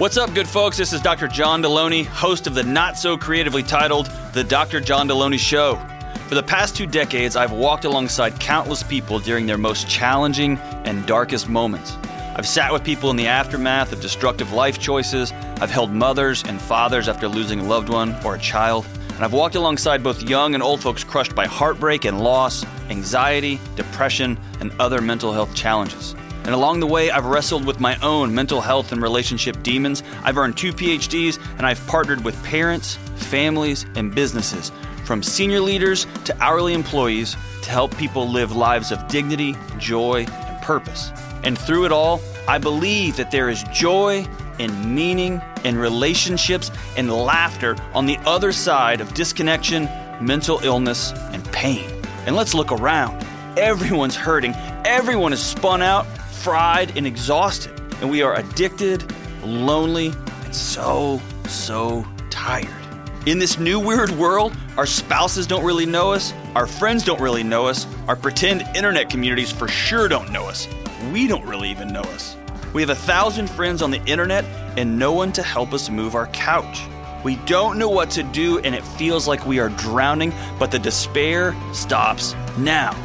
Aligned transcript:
What's 0.00 0.16
up, 0.16 0.32
good 0.32 0.48
folks? 0.48 0.78
This 0.78 0.94
is 0.94 1.02
Dr. 1.02 1.28
John 1.28 1.62
Delony, 1.62 2.06
host 2.06 2.46
of 2.46 2.54
the 2.54 2.62
not 2.62 2.96
so 2.96 3.18
creatively 3.18 3.62
titled 3.62 4.06
The 4.32 4.42
Dr. 4.42 4.80
John 4.80 5.06
Delony 5.06 5.38
Show. 5.38 5.76
For 6.26 6.34
the 6.34 6.42
past 6.42 6.74
two 6.74 6.86
decades, 6.86 7.36
I've 7.36 7.52
walked 7.52 7.84
alongside 7.84 8.40
countless 8.40 8.82
people 8.82 9.18
during 9.18 9.44
their 9.44 9.58
most 9.58 9.90
challenging 9.90 10.56
and 10.86 11.04
darkest 11.04 11.50
moments. 11.50 11.98
I've 12.34 12.48
sat 12.48 12.72
with 12.72 12.82
people 12.82 13.10
in 13.10 13.16
the 13.16 13.26
aftermath 13.26 13.92
of 13.92 14.00
destructive 14.00 14.54
life 14.54 14.78
choices. 14.78 15.32
I've 15.60 15.70
held 15.70 15.92
mothers 15.92 16.44
and 16.44 16.62
fathers 16.62 17.06
after 17.06 17.28
losing 17.28 17.60
a 17.60 17.64
loved 17.64 17.90
one 17.90 18.16
or 18.24 18.36
a 18.36 18.38
child. 18.38 18.86
And 19.16 19.22
I've 19.22 19.34
walked 19.34 19.54
alongside 19.54 20.02
both 20.02 20.22
young 20.22 20.54
and 20.54 20.62
old 20.62 20.80
folks 20.80 21.04
crushed 21.04 21.34
by 21.34 21.44
heartbreak 21.44 22.06
and 22.06 22.22
loss, 22.22 22.64
anxiety, 22.88 23.60
depression, 23.76 24.38
and 24.60 24.72
other 24.80 25.02
mental 25.02 25.34
health 25.34 25.54
challenges. 25.54 26.14
And 26.50 26.56
along 26.56 26.80
the 26.80 26.86
way, 26.88 27.12
I've 27.12 27.26
wrestled 27.26 27.64
with 27.64 27.78
my 27.78 27.96
own 28.00 28.34
mental 28.34 28.60
health 28.60 28.90
and 28.90 29.00
relationship 29.00 29.62
demons. 29.62 30.02
I've 30.24 30.36
earned 30.36 30.56
two 30.56 30.72
PhDs, 30.72 31.38
and 31.58 31.64
I've 31.64 31.86
partnered 31.86 32.24
with 32.24 32.42
parents, 32.42 32.96
families, 33.14 33.86
and 33.94 34.12
businesses, 34.12 34.72
from 35.04 35.22
senior 35.22 35.60
leaders 35.60 36.08
to 36.24 36.36
hourly 36.42 36.74
employees, 36.74 37.36
to 37.62 37.70
help 37.70 37.96
people 37.96 38.28
live 38.28 38.50
lives 38.50 38.90
of 38.90 39.06
dignity, 39.06 39.54
joy, 39.78 40.26
and 40.28 40.62
purpose. 40.62 41.12
And 41.44 41.56
through 41.56 41.84
it 41.84 41.92
all, 41.92 42.20
I 42.48 42.58
believe 42.58 43.14
that 43.18 43.30
there 43.30 43.48
is 43.48 43.62
joy 43.72 44.26
and 44.58 44.92
meaning 44.92 45.40
and 45.62 45.76
relationships 45.76 46.72
and 46.96 47.12
laughter 47.12 47.76
on 47.94 48.06
the 48.06 48.18
other 48.26 48.50
side 48.50 49.00
of 49.00 49.14
disconnection, 49.14 49.84
mental 50.20 50.58
illness, 50.64 51.12
and 51.30 51.44
pain. 51.52 51.88
And 52.26 52.34
let's 52.34 52.54
look 52.54 52.72
around. 52.72 53.24
Everyone's 53.56 54.16
hurting, 54.16 54.52
everyone 54.84 55.32
is 55.32 55.40
spun 55.40 55.80
out 55.80 56.08
fried, 56.40 56.96
and 56.96 57.06
exhausted. 57.06 57.78
And 58.00 58.10
we 58.10 58.22
are 58.22 58.34
addicted, 58.34 59.04
lonely, 59.42 60.12
and 60.44 60.54
so, 60.54 61.20
so 61.46 62.06
tired. 62.30 62.68
In 63.26 63.38
this 63.38 63.58
new 63.58 63.78
weird 63.78 64.10
world, 64.12 64.56
our 64.78 64.86
spouses 64.86 65.46
don't 65.46 65.64
really 65.64 65.84
know 65.84 66.12
us, 66.12 66.32
our 66.54 66.66
friends 66.66 67.04
don't 67.04 67.20
really 67.20 67.42
know 67.42 67.66
us, 67.66 67.86
our 68.08 68.16
pretend 68.16 68.62
internet 68.74 69.10
communities 69.10 69.52
for 69.52 69.68
sure 69.68 70.08
don't 70.08 70.32
know 70.32 70.46
us. 70.46 70.66
We 71.12 71.26
don't 71.26 71.44
really 71.44 71.70
even 71.70 71.92
know 71.92 72.00
us. 72.00 72.36
We 72.72 72.80
have 72.80 72.90
a 72.90 72.94
thousand 72.94 73.50
friends 73.50 73.82
on 73.82 73.90
the 73.90 74.02
internet 74.06 74.44
and 74.78 74.98
no 74.98 75.12
one 75.12 75.32
to 75.32 75.42
help 75.42 75.74
us 75.74 75.90
move 75.90 76.14
our 76.14 76.28
couch. 76.28 76.80
We 77.22 77.36
don't 77.44 77.78
know 77.78 77.90
what 77.90 78.10
to 78.12 78.22
do 78.22 78.58
and 78.60 78.74
it 78.74 78.84
feels 78.84 79.28
like 79.28 79.44
we 79.44 79.58
are 79.58 79.68
drowning, 79.68 80.32
but 80.58 80.70
the 80.70 80.78
despair 80.78 81.54
stops 81.74 82.34
now. 82.56 82.96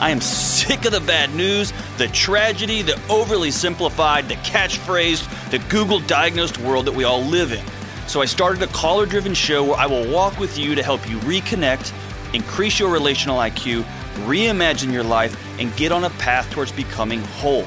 I 0.00 0.10
am 0.10 0.20
sick 0.20 0.84
of 0.84 0.92
the 0.92 1.00
bad 1.00 1.34
news, 1.34 1.72
the 1.98 2.08
tragedy, 2.08 2.82
the 2.82 3.00
overly 3.08 3.50
simplified, 3.50 4.28
the 4.28 4.34
catchphrase, 4.36 5.50
the 5.50 5.58
Google 5.70 6.00
diagnosed 6.00 6.58
world 6.58 6.86
that 6.86 6.94
we 6.94 7.04
all 7.04 7.22
live 7.22 7.52
in. 7.52 7.64
So 8.08 8.20
I 8.20 8.26
started 8.26 8.62
a 8.62 8.66
caller 8.68 9.06
driven 9.06 9.34
show 9.34 9.64
where 9.64 9.78
I 9.78 9.86
will 9.86 10.10
walk 10.10 10.38
with 10.38 10.58
you 10.58 10.74
to 10.74 10.82
help 10.82 11.08
you 11.08 11.18
reconnect, 11.20 11.92
increase 12.34 12.78
your 12.78 12.90
relational 12.90 13.38
IQ, 13.38 13.84
reimagine 14.26 14.92
your 14.92 15.04
life, 15.04 15.36
and 15.58 15.74
get 15.76 15.92
on 15.92 16.04
a 16.04 16.10
path 16.10 16.50
towards 16.50 16.72
becoming 16.72 17.20
whole. 17.20 17.64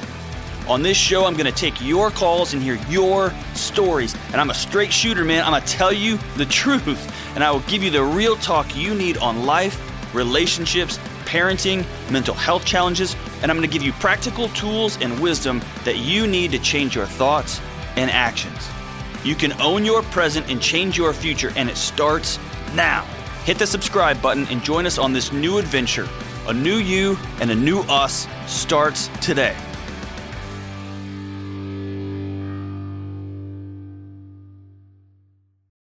On 0.68 0.82
this 0.82 0.96
show, 0.96 1.24
I'm 1.24 1.34
going 1.34 1.46
to 1.46 1.56
take 1.56 1.80
your 1.80 2.10
calls 2.10 2.52
and 2.52 2.60
hear 2.60 2.74
your 2.88 3.32
stories. 3.54 4.16
And 4.32 4.40
I'm 4.40 4.50
a 4.50 4.54
straight 4.54 4.92
shooter, 4.92 5.24
man. 5.24 5.44
I'm 5.44 5.52
going 5.52 5.62
to 5.62 5.68
tell 5.68 5.92
you 5.92 6.18
the 6.36 6.44
truth. 6.46 7.12
And 7.34 7.44
I 7.44 7.52
will 7.52 7.60
give 7.60 7.84
you 7.84 7.90
the 7.90 8.02
real 8.02 8.36
talk 8.36 8.74
you 8.76 8.94
need 8.94 9.16
on 9.18 9.46
life, 9.46 9.80
relationships, 10.14 10.98
parenting, 11.26 11.84
mental 12.10 12.34
health 12.34 12.64
challenges, 12.64 13.14
and 13.42 13.50
I'm 13.50 13.56
going 13.58 13.68
to 13.68 13.72
give 13.72 13.82
you 13.82 13.92
practical 13.94 14.48
tools 14.50 14.96
and 15.02 15.20
wisdom 15.20 15.60
that 15.84 15.98
you 15.98 16.26
need 16.26 16.52
to 16.52 16.58
change 16.58 16.94
your 16.94 17.06
thoughts 17.06 17.60
and 17.96 18.10
actions. 18.10 18.68
You 19.24 19.34
can 19.34 19.52
own 19.60 19.84
your 19.84 20.02
present 20.02 20.48
and 20.48 20.62
change 20.62 20.96
your 20.96 21.12
future, 21.12 21.52
and 21.56 21.68
it 21.68 21.76
starts 21.76 22.38
now. 22.74 23.04
Hit 23.44 23.58
the 23.58 23.66
subscribe 23.66 24.22
button 24.22 24.46
and 24.48 24.62
join 24.62 24.86
us 24.86 24.98
on 24.98 25.12
this 25.12 25.32
new 25.32 25.58
adventure. 25.58 26.08
A 26.48 26.54
new 26.54 26.76
you 26.76 27.18
and 27.40 27.50
a 27.50 27.54
new 27.54 27.80
us 27.82 28.26
starts 28.46 29.08
today. 29.20 29.56